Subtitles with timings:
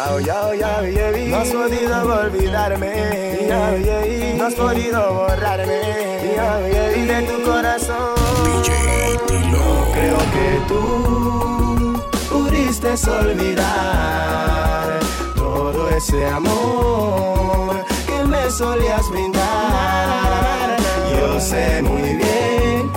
[0.00, 3.46] No has podido olvidarme,
[4.38, 5.74] no has podido borrarme
[7.06, 8.14] de tu corazón.
[8.44, 8.70] DJ
[9.26, 9.88] Tilo.
[9.92, 15.00] Creo que tú pudiste olvidar
[15.36, 20.78] todo ese amor que me solías brindar.
[21.18, 22.90] Yo sé muy bien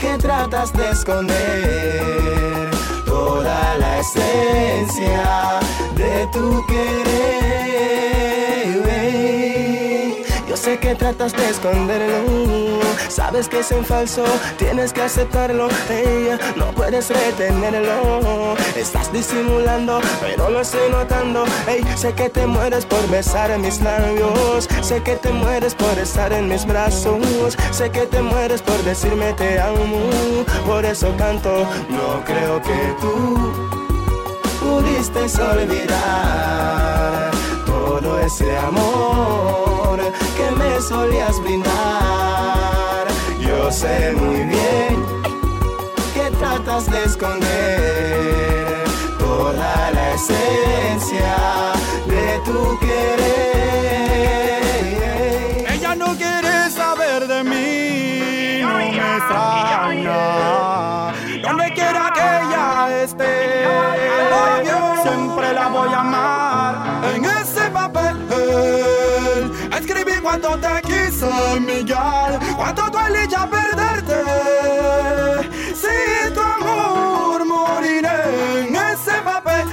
[0.00, 2.67] que tratas de esconder
[3.76, 5.60] la esencia
[5.94, 7.08] de tu querer.
[10.68, 14.22] Sé que tratas de esconderlo, sabes que es en falso,
[14.58, 15.66] tienes que aceptarlo.
[15.88, 21.46] Ella no puedes retenerlo, estás disimulando, pero lo estoy notando.
[21.66, 25.98] Ey, sé que te mueres por besar en mis labios, sé que te mueres por
[25.98, 30.10] estar en mis brazos, sé que te mueres por decirme te amo,
[30.66, 31.66] por eso canto.
[31.88, 33.52] No creo que tú
[34.60, 37.30] pudiste olvidar
[37.64, 39.67] todo ese amor
[40.80, 43.06] solías brindar.
[43.40, 45.06] Yo sé muy bien
[46.14, 48.84] que tratas de esconder
[49.18, 51.36] toda la esencia
[52.06, 53.28] de tu querer.
[55.72, 60.18] Ella no quiere saber de mí, no me extraña.
[61.42, 63.66] Donde quiera que ella esté,
[65.02, 66.57] siempre la voy a amar.
[70.18, 74.14] Escribí cuánto te quise, Miguel, cuánto duele ya perderte.
[75.74, 79.66] Sin tu amor moriré en ese papel.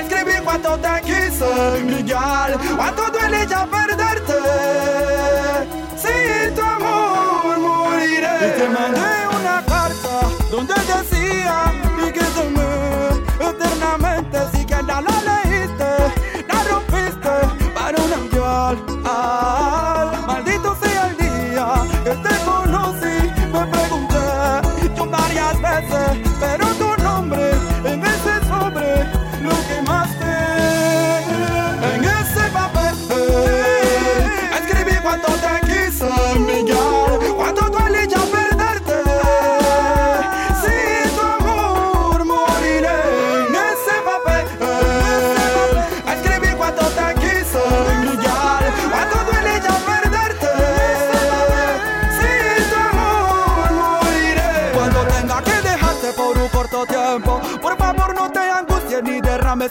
[0.00, 4.34] Escribí cuánto te quise, Miguel, cuánto duele ya perderte.
[5.96, 8.36] Sin tu amor moriré.
[8.46, 11.72] Y te mandé una carta donde decía
[12.06, 14.33] y que te amé eternamente.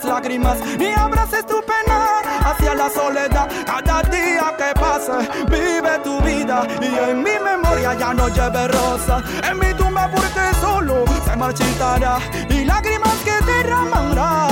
[0.03, 3.47] Derrames lágrimas, ni abraces tu pena hacia la soledad.
[3.66, 5.12] Cada día que pase,
[5.50, 9.24] vive tu vida y en mi memoria ya no lleve rosas.
[9.50, 12.19] En mi tumba porque solo se marchitará
[12.50, 14.47] y lágrimas que derramará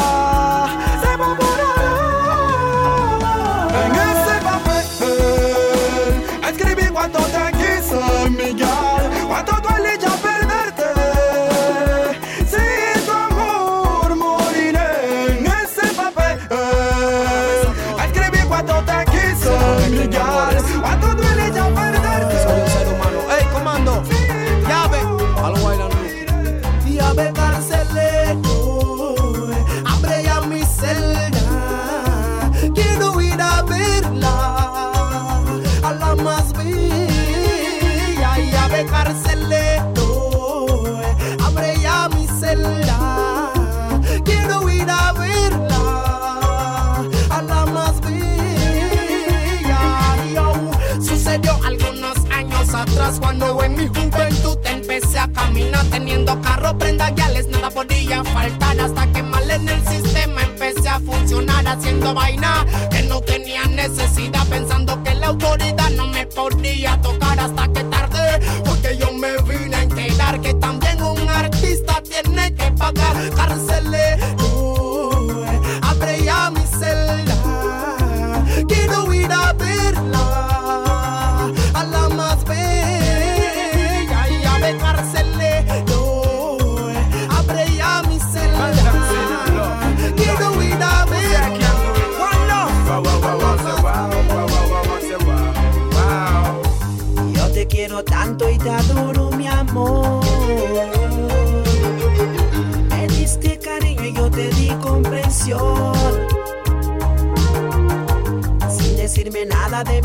[62.01, 62.80] funcionar haciendo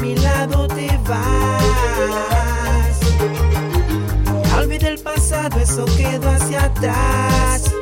[0.07, 2.97] mi lado te vas.
[4.59, 7.73] Olvida el pasado, eso quedó hacia atrás.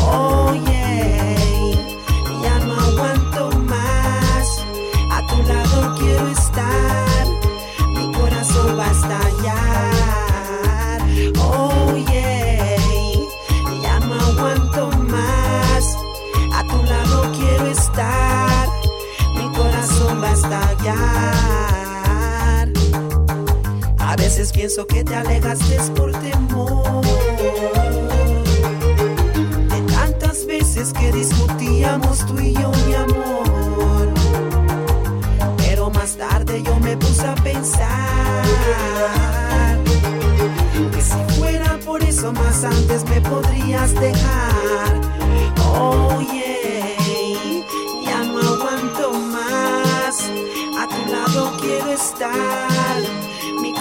[0.00, 1.36] Oh yeah,
[2.42, 4.46] ya no aguanto más.
[5.12, 6.87] A tu lado quiero estar.
[24.68, 27.02] Pienso que te alejaste por temor.
[29.70, 34.12] De tantas veces que discutíamos tú y yo, mi amor.
[35.56, 38.44] Pero más tarde yo me puse a pensar
[40.92, 45.00] que si fuera por eso más antes me podrías dejar.
[45.72, 47.64] Oh yeah,
[48.04, 50.30] ya no aguanto más.
[50.78, 52.67] A tu lado quiero estar,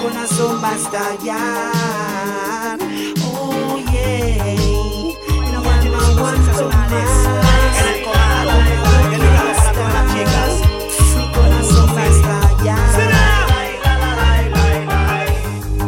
[0.02, 2.78] corazón va a estallar.
[3.26, 4.56] Oh yeah,
[5.52, 5.86] no más.
[6.16, 6.72] Corazón
[11.96, 12.78] va a estallar.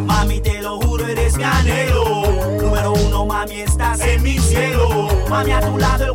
[0.06, 2.24] Mami, te lo juro, eres mi anhelo.
[2.62, 5.08] Número uno, mami, estás en mi cielo.
[5.30, 6.14] Mami, a tu lado el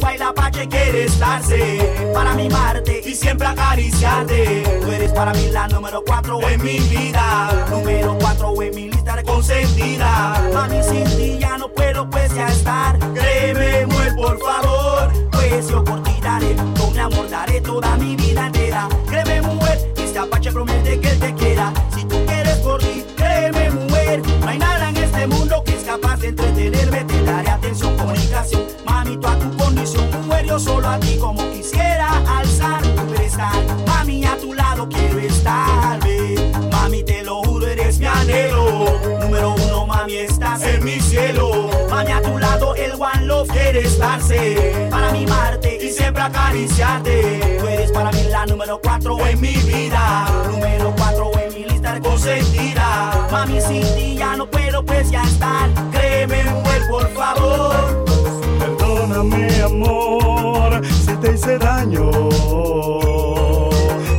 [0.64, 2.10] guaylapache quiere estarse.
[2.12, 4.62] Para mimarte y siempre acariciarte.
[4.82, 7.66] Tú eres para mí la número cuatro en mi vida.
[7.70, 10.42] Número cuatro en mi lista de consentida.
[10.52, 12.98] Mami, sin ti ya no puedo pues ya estar.
[13.14, 15.12] Créeme, mujer, por favor.
[15.32, 18.43] Pues yo por ti daré, con mi amor daré toda mi vida
[30.58, 32.08] solo a ti como quisiera
[32.38, 33.84] alzar tu pedestal.
[33.86, 35.98] Mami, a tu lado quiero estar.
[36.70, 38.98] Mami, te lo juro, eres mi anhelo.
[39.20, 41.70] Número uno, mami, estás en mi cielo.
[41.90, 44.88] Mami, a tu lado el one love quiere estarse.
[44.90, 47.58] Para mimarte y siempre acariciarte.
[47.60, 50.26] Tú eres para mí la número cuatro en mi vida.
[50.50, 53.26] Número cuatro en mi lista de consentida.
[53.30, 55.68] Mami, sin ti ya no puedo pues ya estar.
[55.90, 58.04] Créeme, mujer, por favor.
[58.58, 60.33] Perdóname, amor,
[61.58, 62.10] daño.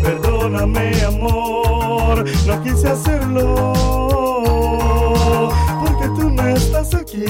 [0.04, 3.74] Perdóname, amor, no quise hacerlo.
[5.82, 7.26] Porque tú no estás aquí.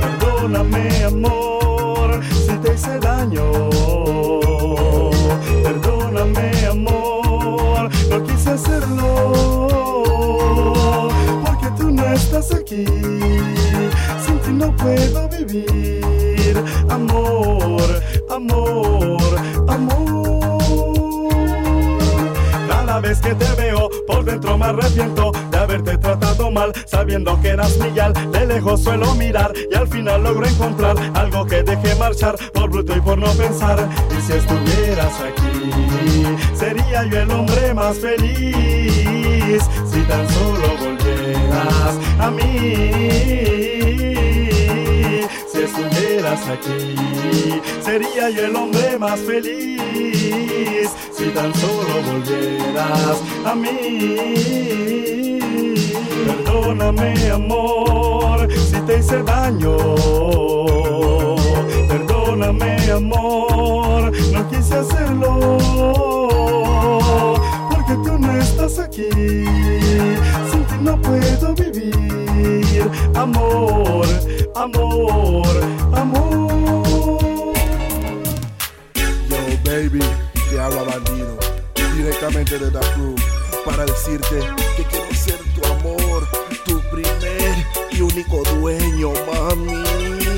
[0.00, 3.63] Perdóname, amor, si te hice daño.
[16.90, 19.36] Amor, amor,
[19.68, 20.98] amor.
[22.68, 27.50] Cada vez que te veo por dentro me arrepiento de haberte tratado mal, sabiendo que
[27.50, 27.84] eras mi.
[28.32, 32.96] De lejos suelo mirar y al final logro encontrar algo que deje marchar por bruto
[32.96, 33.88] y por no pensar.
[34.10, 39.62] Y si estuvieras aquí, sería yo el hombre más feliz.
[39.86, 44.23] Si tan solo volvieras a mí.
[46.34, 46.96] Estuvieras aquí,
[47.80, 50.90] sería yo el hombre más feliz.
[51.16, 54.16] Si tan solo volvieras a mí.
[56.26, 59.76] Perdóname, amor, si te hice daño.
[61.88, 65.58] Perdóname, amor, no quise hacerlo.
[67.70, 69.08] Porque tú no estás aquí.
[70.50, 72.90] Sin ti no puedo vivir.
[73.14, 74.06] Amor,
[74.54, 75.46] amor,
[75.92, 77.54] amor.
[79.28, 80.00] Yo, baby,
[80.50, 81.38] te habla bandido,
[81.96, 83.14] directamente de Crew,
[83.64, 84.40] para decirte
[84.76, 86.26] que quiero ser tu amor,
[86.64, 89.83] tu primer y único dueño, mami.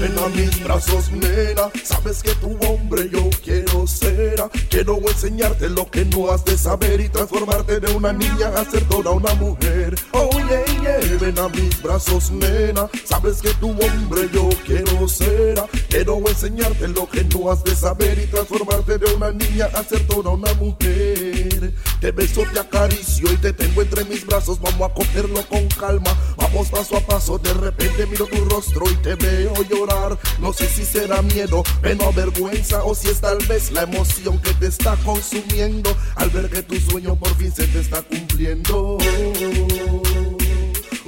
[0.06, 4.40] Ven a mis brazos, nena, sabes que tu hombre yo quiero ser.
[4.70, 8.84] Quiero enseñarte lo que no has de saber y transformarte de una niña a ser
[8.84, 9.96] toda una mujer.
[10.12, 15.60] Oh, yeah, yeah, ven a mis brazos, nena, sabes que tu hombre yo quiero ser.
[15.88, 20.06] Quiero enseñarte lo que no has de saber y transformarte de una niña a ser
[20.06, 21.74] toda una mujer.
[22.00, 24.60] Te beso, te acaricio y te tengo entre mis brazos.
[24.60, 26.16] Vamos a cogerlo con calma.
[26.36, 27.38] Vamos paso a paso.
[27.38, 29.95] De repente miro tu rostro y te veo llorar.
[30.40, 32.84] No sé si será miedo, pena o vergüenza.
[32.84, 35.96] O si es tal vez la emoción que te está consumiendo.
[36.14, 38.98] Al ver que tu sueño por fin se te está cumpliendo.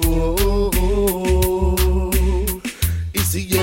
[0.05, 1.28] Oh, oh, oh.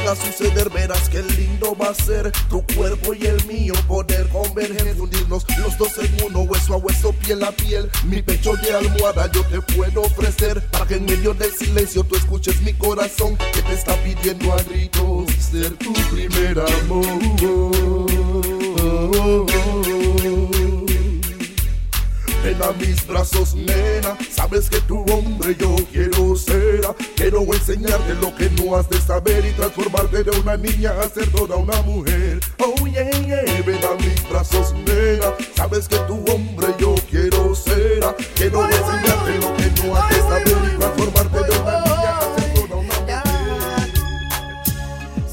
[0.07, 4.95] A suceder, verás qué lindo va a ser tu cuerpo y el mío poder converger,
[4.95, 7.91] fundirnos los dos en uno, hueso a hueso, piel a piel.
[8.05, 12.15] Mi pecho de almohada yo te puedo ofrecer para que en medio del silencio tú
[12.15, 17.07] escuches mi corazón que te está pidiendo a gritos ser tu primer amor.
[22.47, 24.17] Ven a mis brazos, nena.
[24.31, 26.81] Sabes que tu hombre yo quiero ser.
[27.17, 31.29] Quiero enseñarte lo que no has de saber y transformarte de una niña a ser
[31.33, 32.39] toda una mujer.
[32.61, 33.63] Oh yeah, yeah.
[33.67, 35.35] Ven a mis brazos, nena.
[35.57, 38.15] Sabes que tu hombre yo quiero ser.
[38.37, 42.55] Quiero enseñarte lo que no has de saber y transformarte de una niña a ser
[42.55, 43.93] toda una mujer.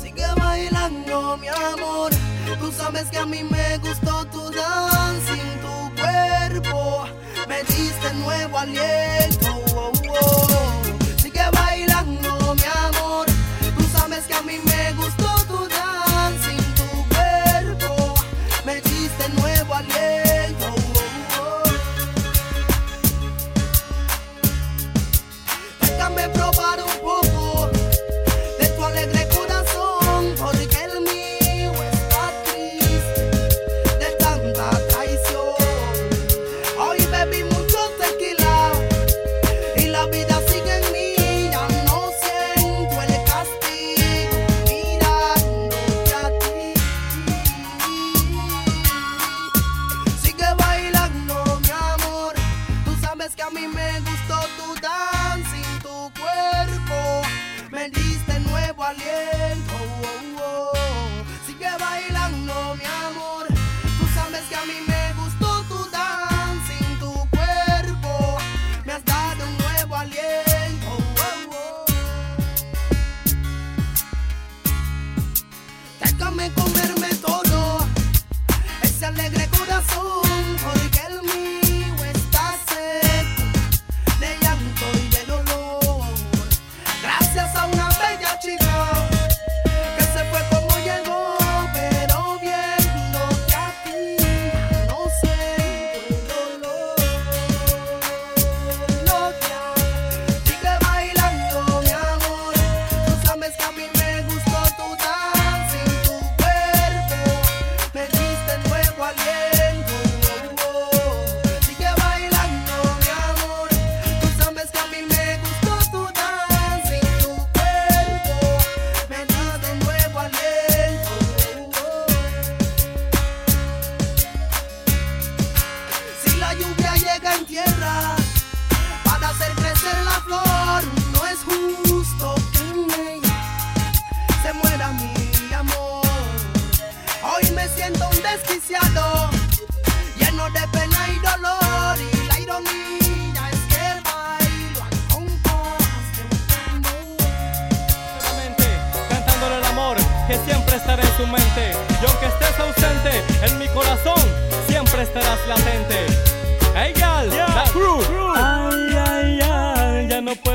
[0.01, 2.11] Sigue bailando, mi amor.
[2.59, 3.72] Tú sabes que a mí me
[8.65, 9.42] valiente.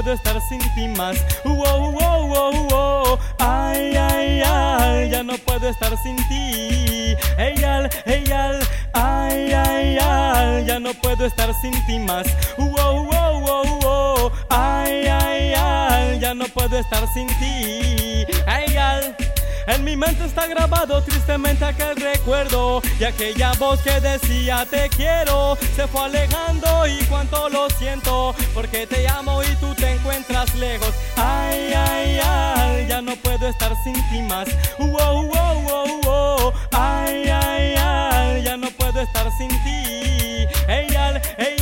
[0.09, 1.19] Puedo estar sin ti más.
[1.45, 3.19] Wow, wow, wow, wow.
[3.39, 7.15] Ay, ay, ay, ya no puedo estar sin ti.
[7.37, 8.59] Hey, gal, hey, gal.
[8.95, 12.27] Ay, ay, ay, ya no puedo estar sin ti más.
[14.49, 18.25] Ay, ay, ay, ya no puedo estar sin ti.
[18.47, 19.15] Hey, gal.
[19.69, 25.59] En mi mente está grabado tristemente aquel recuerdo y aquella voz que decía te quiero
[25.77, 30.95] se fue alejando y cuánto lo siento porque te amo y tú te encuentras lejos.
[31.17, 34.49] Ay, ay, ay, ya no puedo estar sin ti más.
[34.79, 36.53] Wow, wow, wow, wow.
[36.73, 40.47] Ay, ay, ay, ya no puedo estar sin ti.
[40.67, 41.59] Ey, al, ey.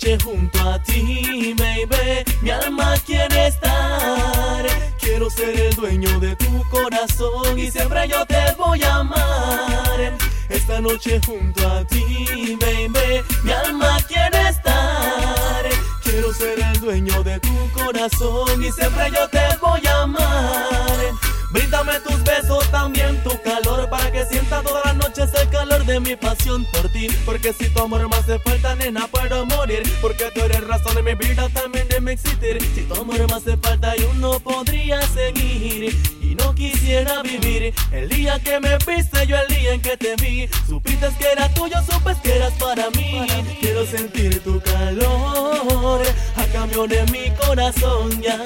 [0.00, 4.66] Noche junto a ti, baby, mi alma quiere estar.
[4.98, 10.16] Quiero ser el dueño de tu corazón y siempre yo te voy a amar.
[10.48, 15.66] Esta noche junto a ti, baby, mi alma quiere estar.
[16.02, 21.29] Quiero ser el dueño de tu corazón y siempre yo te voy a amar.
[21.52, 26.00] Bríndame tus besos, también tu calor Para que sienta todas las noches el calor de
[26.00, 30.30] mi pasión por ti Porque si tu amor me hace falta, nena, puedo morir Porque
[30.34, 33.56] tú eres razón de mi vida, también de mi existir Si tu amor me hace
[33.56, 37.72] falta, yo no podría seguir Y no quisiera vivir.
[37.92, 40.48] El día que me viste, yo el día en que te vi.
[40.68, 43.26] Supiste que era tuyo, supes que eras para mí.
[43.60, 46.02] Quiero sentir tu calor
[46.36, 48.42] a cambio de mi corazón ya.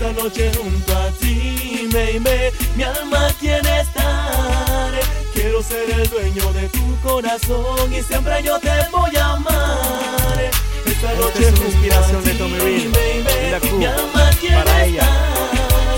[0.00, 4.98] Esta noche junto a ti, baby, mi alma quiere estar.
[5.34, 10.50] Quiero ser el dueño de tu corazón y siempre yo te voy a amar.
[10.86, 15.08] Esta noche es una inspiración de Tommy Reed y la mi alma quiere para ella.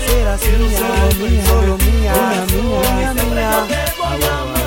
[0.05, 3.51] Serás Quiero mía, ser el dueño mía, de tu mía, corazón mía, y siempre mía.
[3.51, 4.62] yo te voy a amar.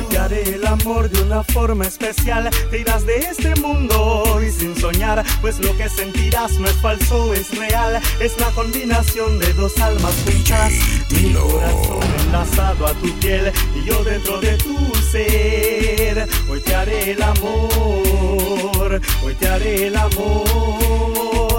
[0.00, 2.48] Hoy te haré el amor de una forma especial.
[2.70, 7.34] Te irás de este mundo y sin soñar, pues lo que sentirás no es falso,
[7.34, 8.00] es real.
[8.18, 10.72] Es la combinación de dos almas juntas.
[11.10, 14.74] Mi corazón enlazado a tu piel y yo dentro de tu
[15.12, 16.26] ser.
[16.48, 21.49] Hoy te haré el amor, hoy te haré el amor.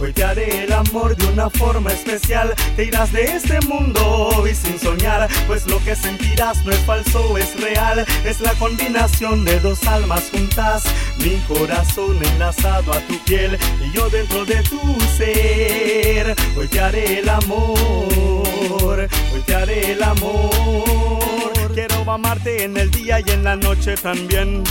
[0.00, 2.54] Hoy te haré el amor de una forma especial.
[2.76, 7.36] Te irás de este mundo y sin soñar, pues lo que sentirás no es falso,
[7.36, 8.06] es real.
[8.24, 10.84] Es la combinación de dos almas juntas.
[11.18, 14.80] Mi corazón enlazado a tu piel y yo dentro de tu
[15.16, 16.36] ser.
[16.56, 21.52] Hoy te haré el amor, hoy te haré el amor.
[21.74, 24.62] Quiero amarte en el día y en la noche también.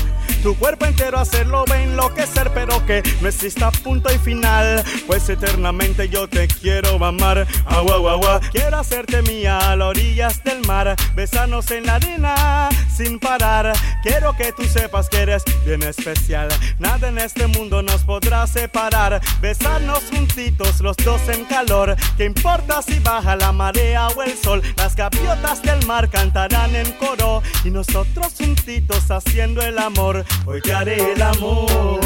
[0.47, 4.81] Tu cuerpo entero hacerlo enloquecer, pero que no exista punto y final.
[5.05, 7.45] Pues eternamente yo te quiero amar.
[7.65, 8.39] Agua, agua, agua.
[8.53, 10.95] Quiero hacerte mía a las orillas del mar.
[11.15, 13.73] Besarnos en la arena sin parar.
[14.03, 16.47] Quiero que tú sepas que eres bien especial.
[16.79, 19.19] Nada en este mundo nos podrá separar.
[19.41, 21.97] Besarnos juntitos, los dos en calor.
[22.15, 24.61] ¿Qué importa si baja la marea o el sol?
[24.77, 27.43] Las gaviotas del mar cantarán en coro.
[27.65, 30.23] Y nosotros juntitos haciendo el amor.
[30.46, 32.00] Hoy te haré el amor.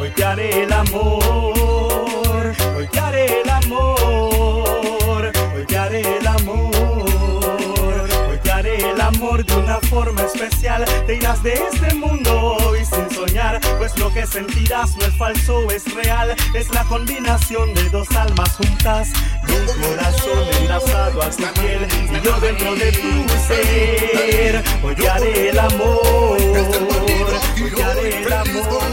[0.00, 1.22] Hoy te haré el amor.
[2.76, 4.83] Hoy te haré el amor.
[9.42, 10.84] De una forma especial.
[11.06, 15.70] Te irás de este mundo y sin soñar, pues lo que sentirás no es falso,
[15.70, 16.34] es real.
[16.54, 19.08] Es la combinación de dos almas juntas.
[19.48, 24.62] Mi corazón enlazado a tu piel y yo dentro de tu ser.
[24.84, 26.38] Hoy haré el amor.
[26.38, 28.84] Hoy haré el amor.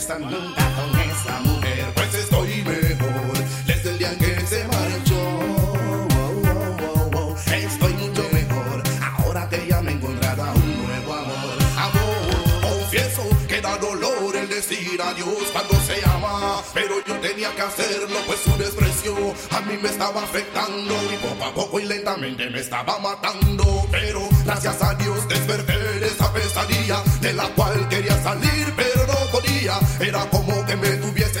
[0.00, 1.92] Regresan nunca con esa mujer.
[1.94, 3.32] Pues estoy mejor
[3.66, 5.20] desde el día que se marchó.
[7.52, 11.58] Estoy mucho mejor ahora que ya me he encontrado un nuevo amor.
[11.76, 16.62] Amor, confieso que da dolor el decir adiós cuando se ama.
[16.72, 19.14] Pero yo tenía que hacerlo, pues su desprecio
[19.50, 20.94] a mí me estaba afectando.
[21.12, 23.86] Y poco a poco y lentamente me estaba matando.
[23.90, 28.72] Pero gracias a Dios desperté de esa pesadilla de la cual quería salir,
[30.00, 31.40] Era como que me tuviese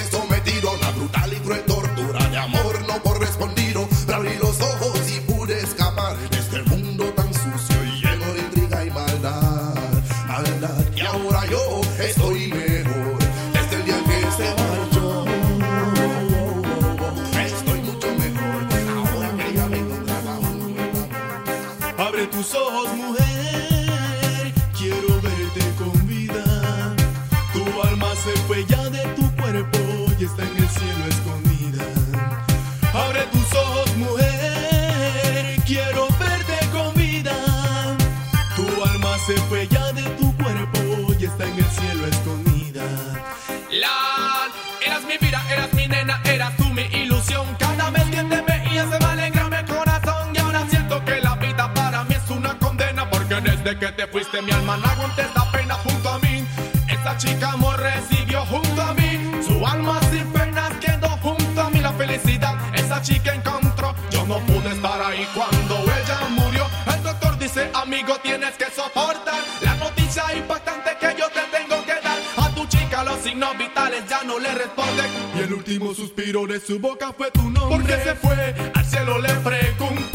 [53.80, 56.44] que te fuiste mi alma no aguanta esta pena junto a mí.
[56.86, 59.18] Esta chica amor recibió junto a mí.
[59.42, 61.80] Su alma sin penas quedó junto a mí.
[61.80, 63.94] La felicidad esa chica encontró.
[64.10, 66.66] Yo no pude estar ahí cuando ella murió.
[66.94, 71.94] El doctor dice, amigo, tienes que soportar la noticia impactante que yo te tengo que
[72.06, 72.18] dar.
[72.36, 75.10] A tu chica los signos vitales ya no le responden.
[75.36, 77.78] Y el último suspiro de su boca fue tu nombre.
[77.78, 78.54] ¿Por qué se fue?
[78.74, 80.09] Al cielo le pregunto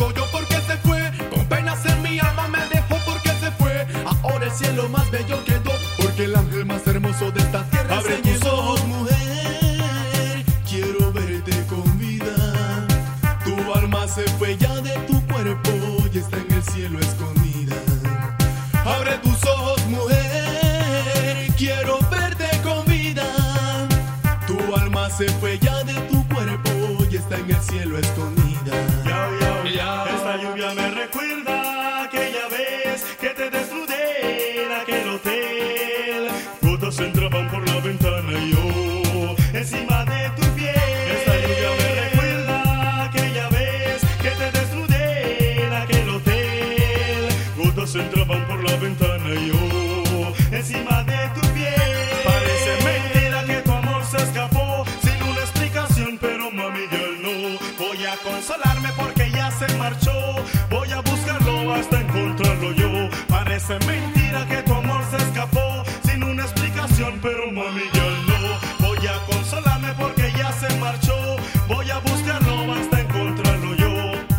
[14.25, 15.71] se fue ya de tu cuerpo
[16.11, 17.75] y está en el cielo escondida.
[18.85, 23.25] Abre tus ojos, mujer, quiero verte con vida.
[24.47, 26.71] Tu alma se fue ya de tu cuerpo
[27.09, 29.44] y está en el cielo escondida.
[61.75, 62.89] hasta encontrarlo yo.
[63.27, 68.87] Parece mentira que tu amor se escapó sin una explicación, pero mami yo no.
[68.87, 71.17] Voy a consolarme porque ya se marchó.
[71.67, 73.91] Voy a buscarlo hasta encontrarlo yo.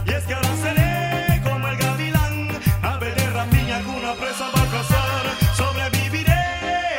[0.07, 2.49] Y es que ahora seré como el gavilán.
[2.83, 5.25] A ver de rapiña alguna presa va a cazar.
[5.57, 6.42] Sobreviviré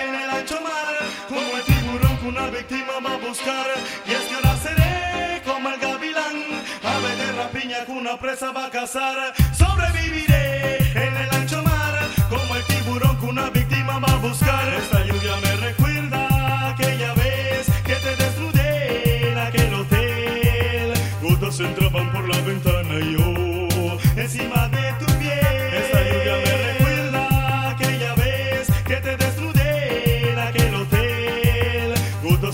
[0.07, 0.95] en el ancho mar
[1.27, 3.67] como el tiburón que una víctima va a buscar.
[4.07, 6.35] Y es que ahora seré como el gavilán.
[6.83, 9.33] A ver de rapiña que una presa va a cazar.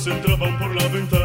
[0.04, 1.23] se entraban por la ventana.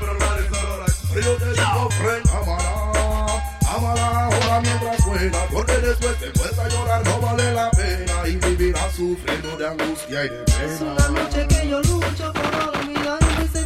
[0.00, 6.18] Pero madre solo hay Yo te digo, friend, amala, amala ahora mientras suena, porque después
[6.18, 10.42] te puedes a llorar, no vale la pena y vivirás sufriendo de angustia y de
[10.44, 10.92] Es pena.
[10.92, 13.65] una noche que yo lucho por olvidarte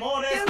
[0.00, 0.49] friend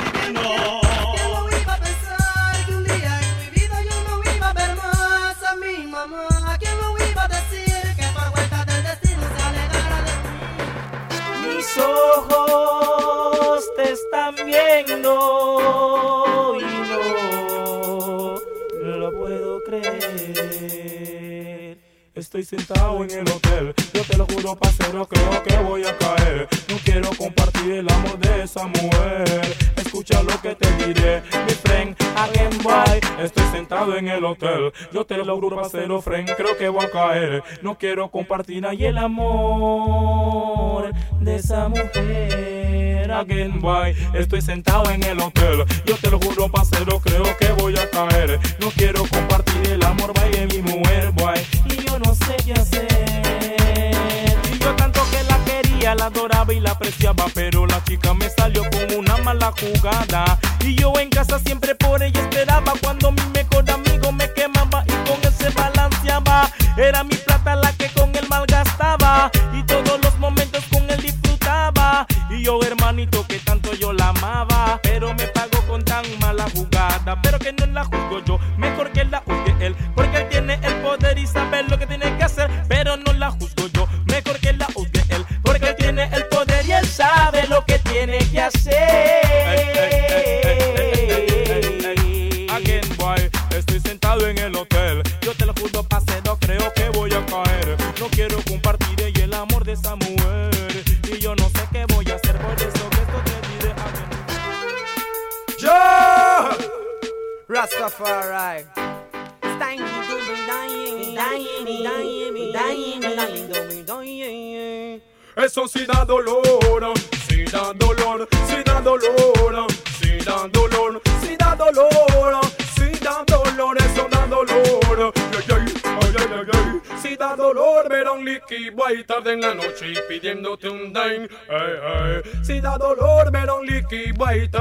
[22.51, 26.49] sentado en el hotel, yo te lo juro, pasero, creo que voy a caer.
[26.69, 29.57] No quiero compartir el amor de esa mujer.
[29.77, 33.01] Escucha lo que te diré, mi friend, again boy.
[33.25, 36.91] Estoy sentado en el hotel, yo te lo juro, pasero, friend, creo que voy a
[36.91, 37.45] caer.
[37.63, 43.13] No quiero compartir ahí el amor de esa mujer.
[43.13, 47.77] Again boy, estoy sentado en el hotel, yo te lo juro, pasero, creo que voy
[47.77, 48.41] a caer.
[48.59, 51.39] No quiero compartir el amor, vaya mi mujer, boy.
[51.67, 52.53] Y yo no sé Y
[54.59, 58.63] yo tanto que la quería, la adoraba y la apreciaba, pero la chica me salió
[58.71, 60.39] con una mala jugada.
[60.65, 64.93] Y yo en casa siempre por ella esperaba cuando mi mejor amigo me quemaba y
[65.09, 66.51] con él se balanceaba.
[66.79, 72.07] Era mi plata la que con él malgastaba y todos los momentos con él disfrutaba.
[72.31, 77.21] Y yo hermanito que tanto yo la amaba, pero me pagó con tan mala jugada.
[77.23, 78.90] Pero que no la juzgo yo, mejor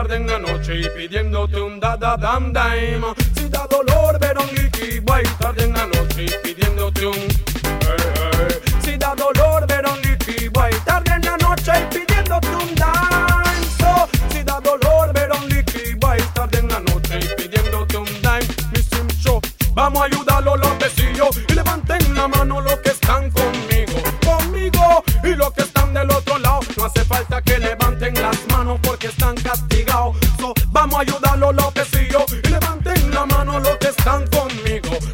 [0.10, 3.19] tarde en la noche y pidiéndote un da da dam dime.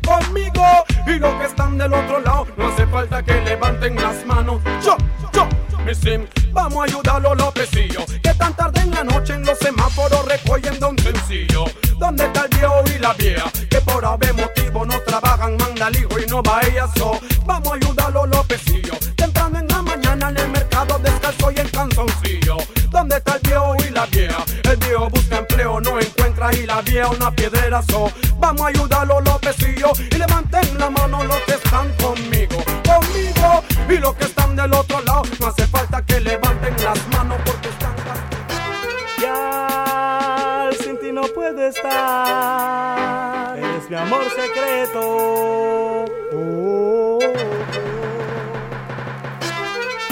[0.05, 0.63] Conmigo,
[1.07, 2.47] y los que están del otro lado.
[2.57, 4.61] No hace falta que levanten las manos.
[4.83, 4.97] Yo,
[5.33, 5.47] yo,
[5.85, 9.57] mi sim, vamos a ayudarlo los vecinos que tan tarde en la noche en los
[9.59, 11.65] semáforos recogiendo un sencillo.
[11.97, 13.51] ¿Dónde está el viejo y la vieja?
[13.69, 16.61] Que por haber motivo no trabajan, manda al hijo y no va
[16.95, 17.19] so.
[17.45, 17.84] Vamos a ayudarlo
[25.55, 28.11] empleo, no encuentra y la vieja una piedrera so.
[28.37, 34.13] Vamos a ayudarlo Lópezillo y levanten la mano los que están conmigo, conmigo y los
[34.15, 35.23] que están del otro lado.
[35.39, 37.95] No hace falta que levanten las manos porque están
[39.21, 43.57] Ya, sin ti no puedo estar.
[43.57, 44.99] Eres mi amor secreto.
[45.01, 47.33] Oh, oh, oh.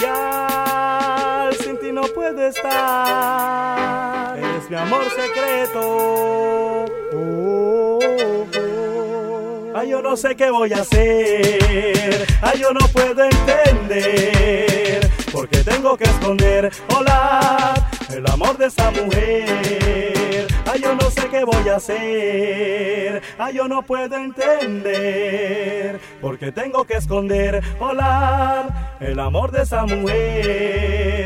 [0.01, 4.22] Ya, sin ti no puedo estar.
[4.69, 5.79] Mi amor secreto.
[5.81, 9.73] Oh, oh, oh.
[9.75, 12.27] Ay, yo no sé qué voy a hacer.
[12.41, 15.09] Ay, yo no puedo entender.
[15.33, 17.73] Porque tengo que esconder, hola,
[18.09, 20.47] el amor de esa mujer.
[20.71, 23.21] Ay, yo no sé qué voy a hacer.
[23.39, 25.99] Ay, yo no puedo entender.
[26.21, 31.23] Porque tengo que esconder, hola, el amor de esa mujer.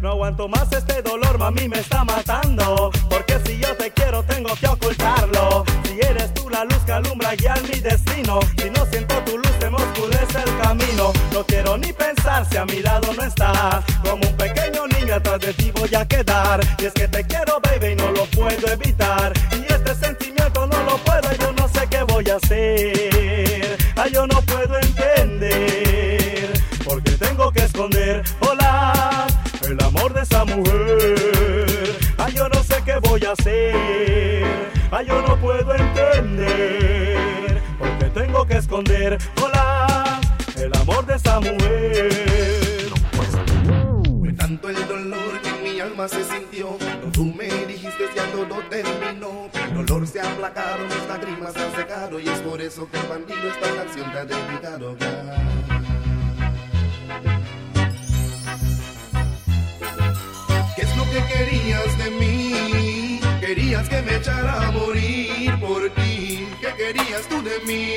[0.00, 2.90] No aguanto más este dolor, mami, me está matando.
[3.08, 5.64] Porque si yo te quiero, tengo que ocultarlo.
[5.84, 8.38] Si eres tú la luz que alumbra guiar mi destino.
[8.58, 9.47] Si no siento tu luz,
[9.98, 11.12] oscurece el camino.
[11.32, 13.84] No quiero ni pensar si a mi lado no estás.
[14.02, 16.60] Como un pequeño niño atrás de ti voy a quedar.
[16.78, 19.32] Y es que te quiero, baby, y no lo puedo evitar.
[19.52, 23.78] Y este sentimiento no lo puedo, yo no sé qué voy a hacer.
[23.96, 26.52] Ay, yo no puedo entender.
[26.84, 29.26] Porque tengo que esconder, hola,
[29.62, 31.96] el amor de esa mujer.
[32.18, 34.46] Ay, yo no sé qué voy a hacer.
[34.90, 36.87] Ay, yo no puedo entender.
[50.54, 54.24] Mis lágrimas han secado Y es por eso que el bandido esta canción te ha
[54.24, 54.96] dedicado
[60.74, 63.20] ¿Qué es lo que querías de mí?
[63.40, 67.94] Querías que me echara a morir por ti ¿Qué querías tú de mí?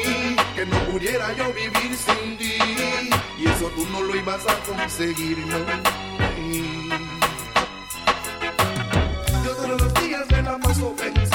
[0.55, 2.57] Que no pudiera yo vivir sin ti
[3.39, 5.57] Y eso tú no lo ibas a conseguir, no
[9.45, 11.30] Yo todos los días me la paso pensando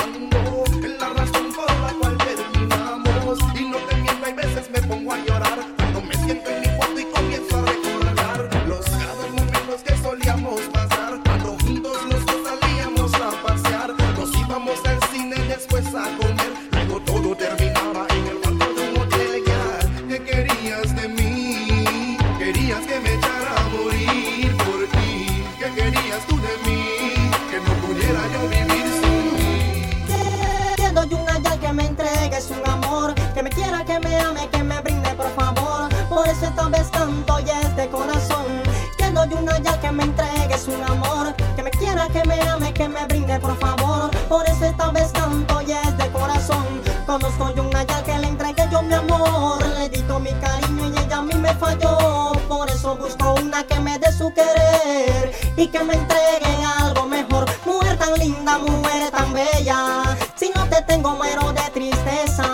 [39.81, 43.57] que me entregues un amor, que me quiera, que me ame, que me brinde por
[43.59, 44.11] favor.
[44.29, 46.67] Por eso esta vez canto y es de corazón.
[47.07, 50.87] Conozco de una ya que le entregué yo mi amor, le di todo mi cariño
[50.89, 52.33] y ella a mí me falló.
[52.49, 57.47] Por eso busco una que me dé su querer y que me entregue algo mejor.
[57.65, 60.17] Mujer tan linda, mujer tan bella.
[60.37, 62.47] Si no te tengo muero de tristeza,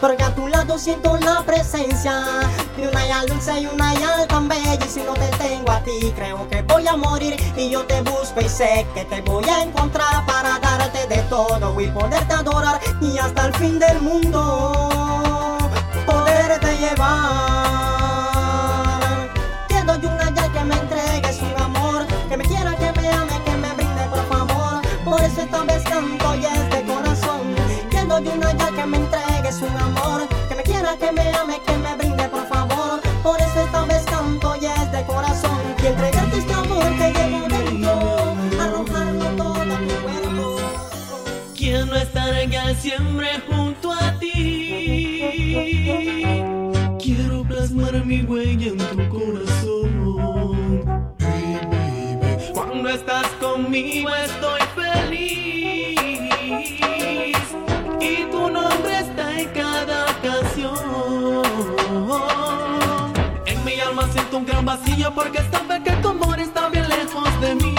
[0.00, 0.45] porque a tu
[0.78, 2.22] siento la presencia
[2.76, 4.74] de una ya dulce y una ya tan bella.
[4.74, 7.36] Y si no te tengo a ti, creo que voy a morir.
[7.56, 11.80] Y yo te busco y sé que te voy a encontrar para darte de todo
[11.80, 15.58] y poderte adorar y hasta el fin del mundo
[16.06, 17.55] poderte llevar.
[30.94, 33.00] Que me ame, que me brinde por favor.
[33.22, 35.58] Por eso esta vez canto y es de corazón.
[35.82, 39.54] Y entregarte este amor que llevo dentro, arrojarlo todo
[39.88, 40.56] tu cuerpo.
[41.56, 42.34] Quiero estar
[42.80, 45.22] siempre junto a ti.
[47.02, 50.84] Quiero plasmar mi huella en tu corazón.
[51.18, 52.52] Hey, baby.
[52.54, 54.65] Cuando estás conmigo estoy
[64.76, 67.74] vacío porque sabe que tu amor está bien lejos de mí.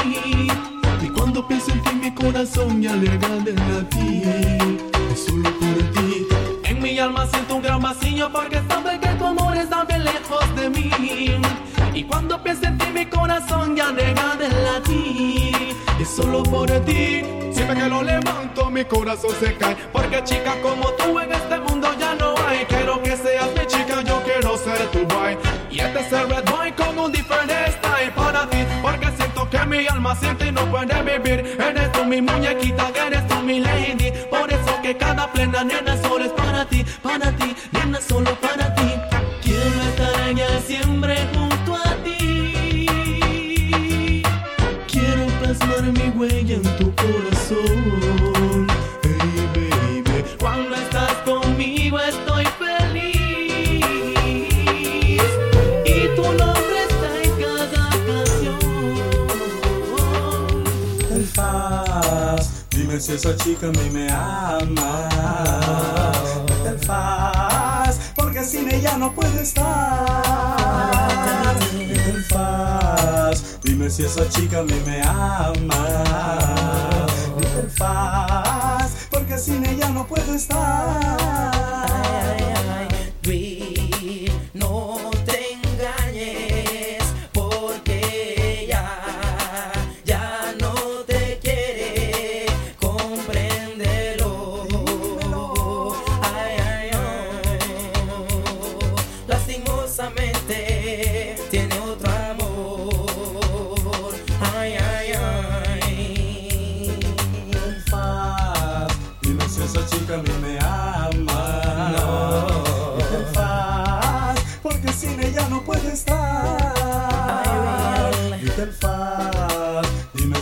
[1.02, 4.78] Y cuando pienso en ti mi corazón ya le gana de latir.
[5.12, 6.28] Es solo por ti.
[6.64, 10.56] En mi alma siento un gran vacío porque sabe que tu amor está bien lejos
[10.56, 10.91] de mí.
[11.93, 15.76] Y cuando pienso en ti mi corazón ya deja de latir.
[16.00, 17.22] Es solo por ti.
[17.24, 19.76] Siempre siempre que lo levanto mi corazón se cae.
[19.91, 21.66] Porque chica como tú en este mundo
[29.98, 31.58] alma y no puede vivir.
[31.60, 34.12] Eres tú mi muñequita, eres tú mi lady.
[34.30, 37.56] Por eso que cada plena nena solo es para ti, para ti,
[63.18, 65.09] esa chica a mí me ama.
[66.47, 69.65] Vete en paz, porque sin ella no puedo estar.
[71.74, 75.57] Vete en paz, dime si esa chica a mí me ama.
[77.38, 81.57] Vete en paz, porque sin ella no puedo estar.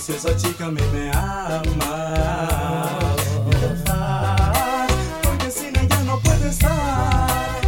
[0.06, 2.86] Si esa chica a mí me ama.
[5.24, 7.60] Porque sin ella no puedo estar.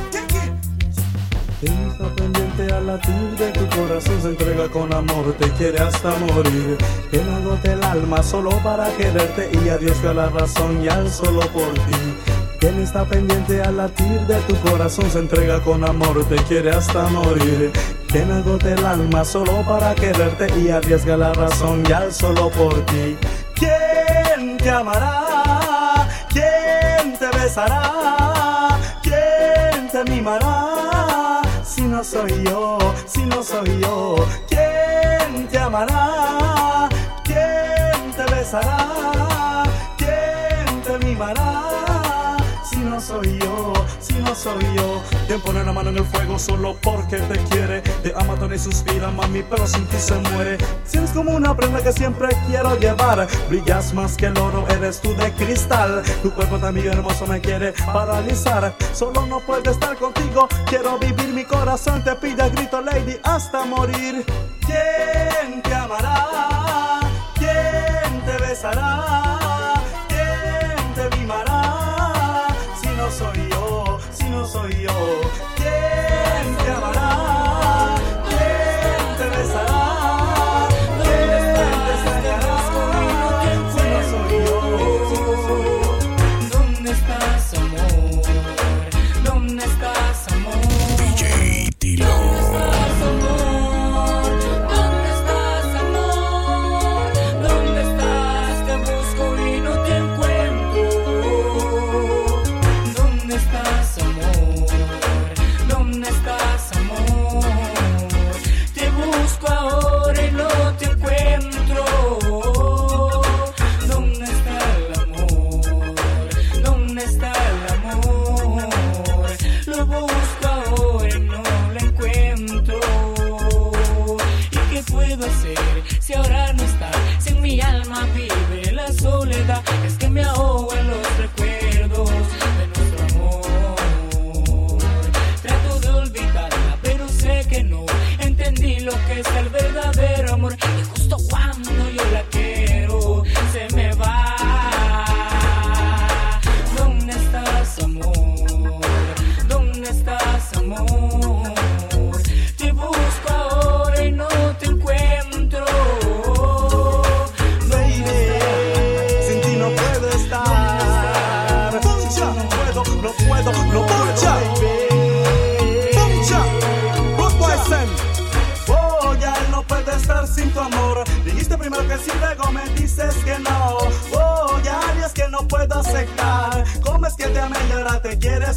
[1.64, 6.78] Está pendiente al latir de tu corazón, se entrega con amor, te quiere hasta morir.
[7.10, 11.10] Que agote el alma solo para quererte y a Dios fue la razón y al
[11.10, 12.16] solo por ti.
[12.60, 17.08] Quien está pendiente al latir de tu corazón se entrega con amor, te quiere hasta
[17.08, 17.72] morir.
[18.08, 22.86] Quien agote el alma solo para quererte y arriesga la razón y al solo por
[22.86, 23.18] ti.
[23.54, 26.08] ¿Quién te amará?
[26.30, 28.80] ¿Quién te besará?
[29.04, 31.42] ¿Quién te mimará?
[31.64, 34.16] Si no soy yo, si no soy yo,
[34.48, 36.88] ¿quién te amará?
[37.24, 39.64] ¿Quién te besará?
[39.98, 42.38] ¿Quién te mimará?
[42.70, 43.74] Si no soy yo,
[44.28, 47.82] no soy yo, ¿quién pone la mano en el fuego solo porque te quiere?
[48.04, 50.58] Te ama, y suspira, mami, pero sin ti se muere.
[50.86, 55.00] Si eres como una prenda que siempre quiero llevar, brillas más que el oro, eres
[55.00, 56.04] tú de cristal.
[56.22, 58.74] Tu cuerpo también hermoso me quiere paralizar.
[58.94, 64.26] Solo no puedo estar contigo, quiero vivir mi corazón, te pide grito, lady, hasta morir.
[64.66, 67.00] ¿Quién te amará?
[67.36, 69.17] ¿Quién te besará?
[74.48, 74.97] Soy yo,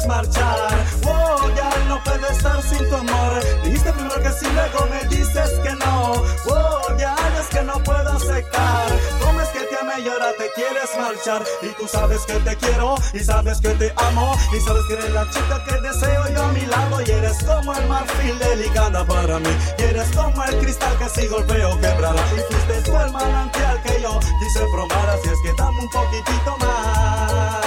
[0.01, 0.85] quieres marchar?
[1.05, 3.43] Oh, ya no puede estar sin tu amor.
[3.63, 6.23] Dijiste primero que sí, luego me dices que no.
[6.49, 8.87] Oh, ya es que no puedo aceptar.
[9.21, 12.55] ¿Cómo es que te amé y ahora te quieres marchar y tú sabes que te
[12.57, 16.43] quiero y sabes que te amo y sabes que eres la chica que deseo yo
[16.43, 20.57] a mi lado y eres como el marfil delicada para mí y eres como el
[20.59, 25.29] cristal que si golpeo quebrará y fuiste tú el manantial que yo quise probar así
[25.29, 27.60] es que dame un poquitito más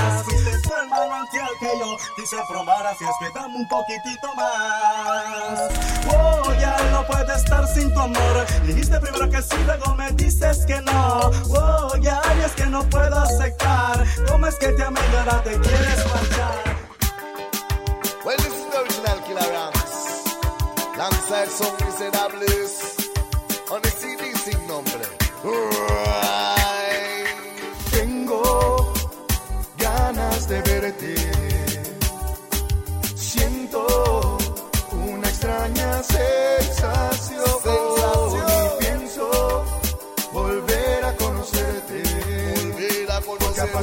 [1.59, 5.71] que yo quise probar así es que dame un poquitito más.
[6.09, 8.47] Oh ya no puedo estar sin tu amor.
[8.65, 11.31] Dijiste primero que sí luego me dices que no.
[11.51, 14.05] Oh ya y es que no puedo aceptar.
[14.29, 16.75] Cómo es que te amé y ahora te quieres marchar.
[18.25, 19.85] Well, this is the original Killer Rams.
[20.95, 23.11] Alongside some miserables
[23.71, 25.05] on the CD sin nombre.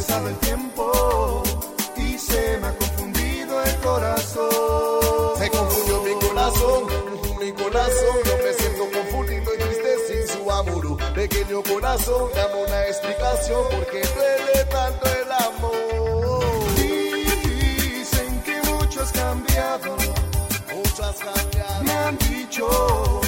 [0.01, 1.43] Pasado el tiempo
[1.95, 5.37] y se me ha confundido el corazón.
[5.37, 6.83] Se confundió mi corazón,
[7.39, 8.15] mi corazón.
[8.25, 10.97] Yo me siento confundido y triste sin su amor.
[11.13, 16.75] Pequeño corazón, dame una explicación porque duele tanto el amor.
[16.75, 19.97] Dicen que mucho has cambiado.
[20.75, 21.83] Muchas cambiadas.
[21.83, 23.20] Me han dicho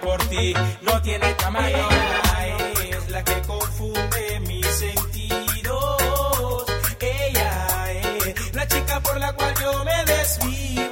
[0.00, 1.88] por ti no tiene tamaño.
[2.82, 6.64] Ella es la que confunde mis sentidos.
[7.00, 10.89] Ella es la chica por la cual yo me desvivo.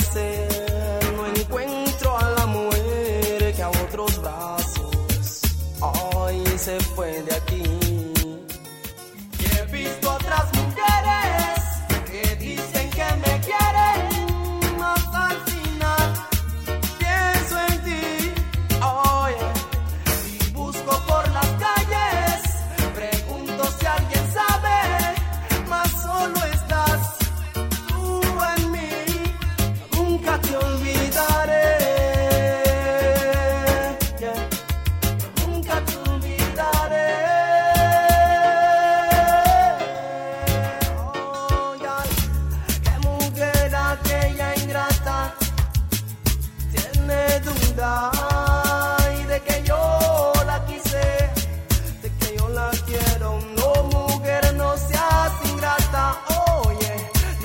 [0.00, 0.51] Sé qué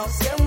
[0.09, 0.46] siempre.